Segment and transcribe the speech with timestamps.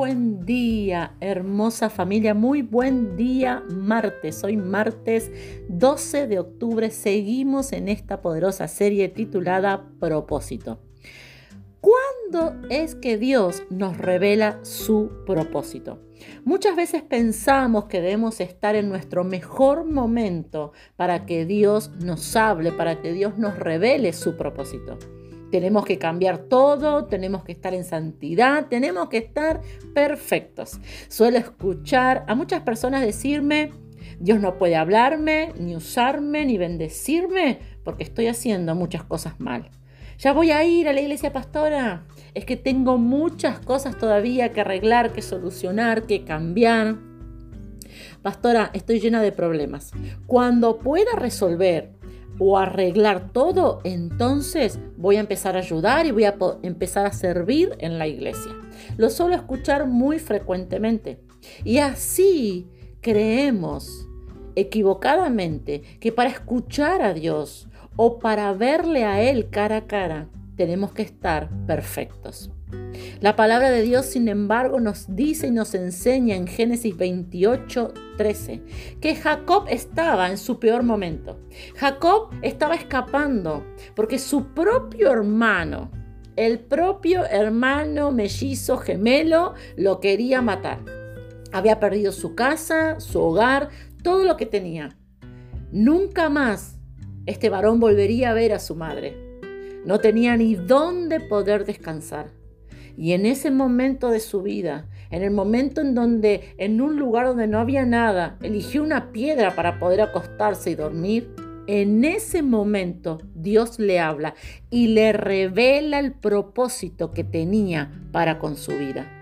[0.00, 4.42] buen día, hermosa familia, muy buen día martes.
[4.42, 5.30] Hoy martes
[5.68, 10.80] 12 de octubre seguimos en esta poderosa serie titulada Propósito.
[11.82, 15.98] ¿Cuándo es que Dios nos revela su propósito?
[16.44, 22.72] Muchas veces pensamos que debemos estar en nuestro mejor momento para que Dios nos hable,
[22.72, 24.98] para que Dios nos revele su propósito.
[25.50, 29.60] Tenemos que cambiar todo, tenemos que estar en santidad, tenemos que estar
[29.94, 30.80] perfectos.
[31.08, 33.72] Suelo escuchar a muchas personas decirme,
[34.20, 39.70] Dios no puede hablarme, ni usarme, ni bendecirme, porque estoy haciendo muchas cosas mal.
[40.18, 42.04] Ya voy a ir a la iglesia pastora.
[42.34, 46.98] Es que tengo muchas cosas todavía que arreglar, que solucionar, que cambiar.
[48.20, 49.92] Pastora, estoy llena de problemas.
[50.26, 51.92] Cuando pueda resolver
[52.40, 57.76] o arreglar todo, entonces voy a empezar a ayudar y voy a empezar a servir
[57.78, 58.52] en la iglesia.
[58.96, 61.20] Lo suelo escuchar muy frecuentemente.
[61.64, 62.66] Y así
[63.02, 64.08] creemos
[64.56, 70.92] equivocadamente que para escuchar a Dios o para verle a Él cara a cara, tenemos
[70.92, 72.50] que estar perfectos.
[73.20, 78.62] La palabra de Dios, sin embargo, nos dice y nos enseña en Génesis 28, 13,
[79.00, 81.40] que Jacob estaba en su peor momento.
[81.74, 83.64] Jacob estaba escapando
[83.96, 85.90] porque su propio hermano,
[86.36, 90.84] el propio hermano mellizo gemelo, lo quería matar.
[91.50, 93.70] Había perdido su casa, su hogar,
[94.02, 94.98] todo lo que tenía.
[95.72, 96.78] Nunca más
[97.24, 99.16] este varón volvería a ver a su madre.
[99.86, 102.32] No tenía ni dónde poder descansar.
[102.98, 107.26] Y en ese momento de su vida, en el momento en donde en un lugar
[107.26, 111.34] donde no había nada, eligió una piedra para poder acostarse y dormir,
[111.66, 114.34] en ese momento Dios le habla
[114.70, 119.19] y le revela el propósito que tenía para con su vida.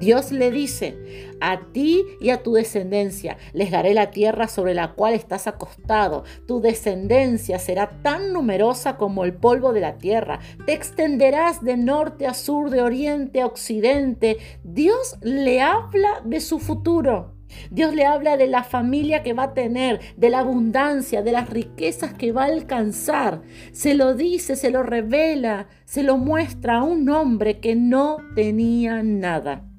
[0.00, 0.96] Dios le dice,
[1.40, 6.24] a ti y a tu descendencia les daré la tierra sobre la cual estás acostado.
[6.46, 10.40] Tu descendencia será tan numerosa como el polvo de la tierra.
[10.64, 14.38] Te extenderás de norte a sur, de oriente a occidente.
[14.64, 17.34] Dios le habla de su futuro.
[17.70, 21.50] Dios le habla de la familia que va a tener, de la abundancia, de las
[21.50, 23.42] riquezas que va a alcanzar.
[23.72, 29.02] Se lo dice, se lo revela, se lo muestra a un hombre que no tenía
[29.02, 29.69] nada.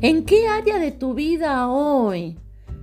[0.00, 2.38] ¿En qué área de tu vida hoy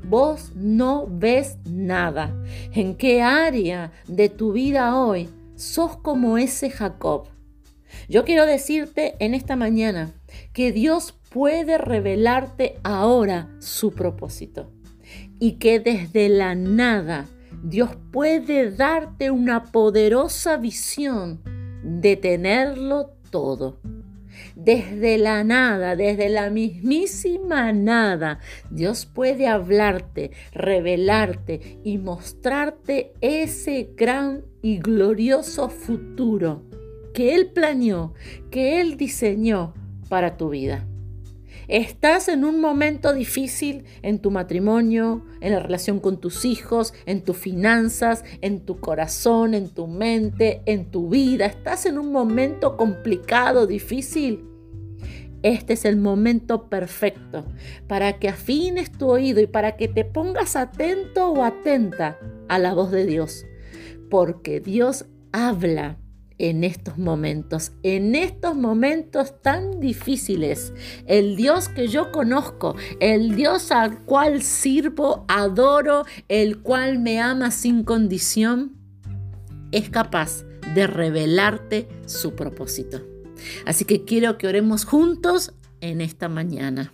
[0.05, 2.35] vos no ves nada?
[2.71, 7.27] ¿En qué área de tu vida hoy sos como ese Jacob?
[8.09, 10.13] Yo quiero decirte en esta mañana
[10.53, 14.71] que Dios puede revelarte ahora su propósito
[15.39, 17.27] y que desde la nada
[17.63, 21.41] Dios puede darte una poderosa visión
[21.83, 23.77] de tenerlo todo
[24.55, 28.39] desde la nada, desde la mismísima nada,
[28.69, 36.63] Dios puede hablarte, revelarte y mostrarte ese gran y glorioso futuro
[37.13, 38.13] que Él planeó,
[38.49, 39.73] que Él diseñó
[40.09, 40.87] para tu vida.
[41.67, 47.23] Estás en un momento difícil en tu matrimonio, en la relación con tus hijos, en
[47.23, 51.45] tus finanzas, en tu corazón, en tu mente, en tu vida.
[51.45, 54.45] Estás en un momento complicado, difícil.
[55.41, 57.45] Este es el momento perfecto
[57.87, 62.73] para que afines tu oído y para que te pongas atento o atenta a la
[62.73, 63.45] voz de Dios.
[64.09, 65.97] Porque Dios habla
[66.37, 70.73] en estos momentos, en estos momentos tan difíciles.
[71.05, 77.51] El Dios que yo conozco, el Dios al cual sirvo, adoro, el cual me ama
[77.51, 78.77] sin condición,
[79.71, 80.43] es capaz
[80.75, 83.01] de revelarte su propósito.
[83.65, 86.93] Así que quiero que oremos juntos en esta mañana.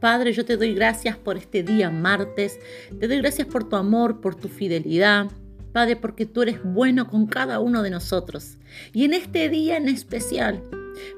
[0.00, 2.58] Padre, yo te doy gracias por este día martes,
[2.98, 5.30] te doy gracias por tu amor, por tu fidelidad,
[5.72, 8.58] Padre, porque tú eres bueno con cada uno de nosotros.
[8.92, 10.62] Y en este día en especial,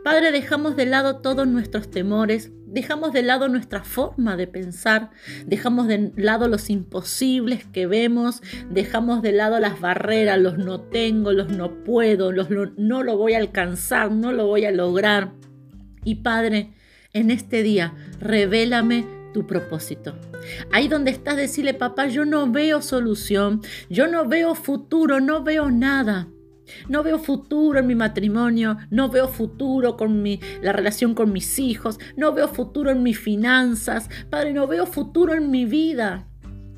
[0.04, 5.10] Padre, dejamos de lado todos nuestros temores, dejamos de lado nuestra forma de pensar,
[5.46, 11.32] dejamos de lado los imposibles que vemos, dejamos de lado las barreras, los no tengo,
[11.32, 15.32] los no puedo, los no lo voy a alcanzar, no lo voy a lograr.
[16.04, 16.72] Y Padre,
[17.12, 20.14] en este día, revélame tu propósito.
[20.70, 25.70] Ahí donde estás, decirle, papá, yo no veo solución, yo no veo futuro, no veo
[25.70, 26.28] nada.
[26.88, 31.58] No veo futuro en mi matrimonio, no veo futuro con mi, la relación con mis
[31.58, 36.28] hijos, no veo futuro en mis finanzas, Padre, no veo futuro en mi vida.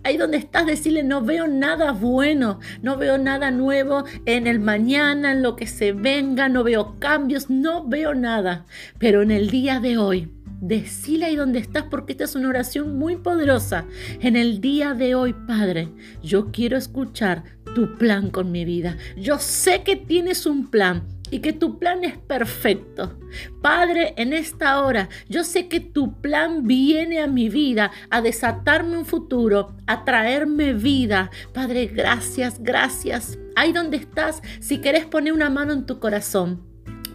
[0.02, 5.32] Ahí donde estás, decirle, no veo nada bueno, no veo nada nuevo en el mañana,
[5.32, 8.66] en lo que se venga, no veo cambios, no veo nada.
[8.98, 10.30] Pero en el día de hoy,
[10.66, 13.84] Decile ahí donde estás porque esta es una oración muy poderosa.
[14.20, 15.90] En el día de hoy, Padre,
[16.22, 17.44] yo quiero escuchar
[17.74, 18.96] tu plan con mi vida.
[19.14, 23.18] Yo sé que tienes un plan y que tu plan es perfecto.
[23.60, 28.96] Padre, en esta hora, yo sé que tu plan viene a mi vida a desatarme
[28.96, 31.30] un futuro, a traerme vida.
[31.52, 33.38] Padre, gracias, gracias.
[33.54, 36.62] Ahí donde estás, si querés poner una mano en tu corazón.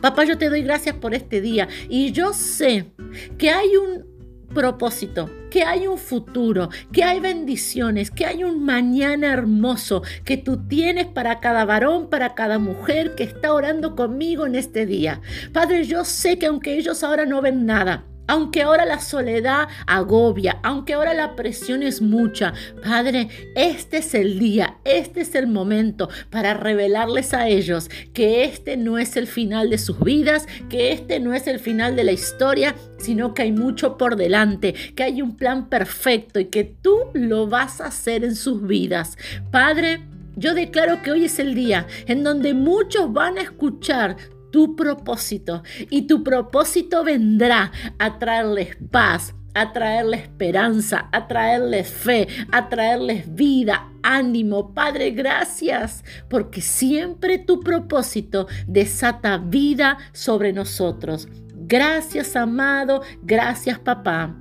[0.01, 2.91] Papá, yo te doy gracias por este día y yo sé
[3.37, 4.09] que hay un
[4.53, 10.67] propósito, que hay un futuro, que hay bendiciones, que hay un mañana hermoso que tú
[10.67, 15.21] tienes para cada varón, para cada mujer que está orando conmigo en este día.
[15.53, 20.59] Padre, yo sé que aunque ellos ahora no ven nada, aunque ahora la soledad agobia,
[20.61, 22.53] aunque ahora la presión es mucha,
[22.83, 28.77] Padre, este es el día, este es el momento para revelarles a ellos que este
[28.77, 32.11] no es el final de sus vidas, que este no es el final de la
[32.11, 36.97] historia, sino que hay mucho por delante, que hay un plan perfecto y que tú
[37.13, 39.17] lo vas a hacer en sus vidas.
[39.49, 40.01] Padre,
[40.35, 44.17] yo declaro que hoy es el día en donde muchos van a escuchar
[44.51, 52.27] tu propósito y tu propósito vendrá a traerles paz, a traerles esperanza, a traerles fe,
[52.51, 54.73] a traerles vida, ánimo.
[54.73, 61.27] Padre, gracias, porque siempre tu propósito desata vida sobre nosotros.
[61.55, 64.35] Gracias, amado, gracias, papá.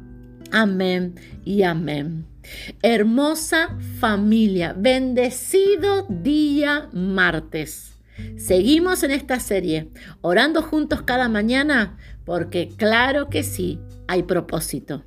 [0.50, 1.14] Amén
[1.44, 2.26] y amén.
[2.82, 7.97] Hermosa familia, bendecido día martes.
[8.36, 15.04] Seguimos en esta serie, orando juntos cada mañana, porque claro que sí, hay propósito.